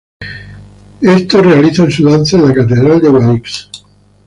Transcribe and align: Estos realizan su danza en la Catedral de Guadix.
Estos 1.01 1.45
realizan 1.45 1.91
su 1.91 2.09
danza 2.09 2.35
en 2.35 2.47
la 2.47 2.55
Catedral 2.55 2.99
de 3.01 3.09
Guadix. 3.09 3.69